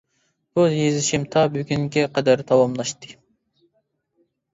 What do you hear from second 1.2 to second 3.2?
تا بۈگۈنگە قەدەر داۋاملاشتى.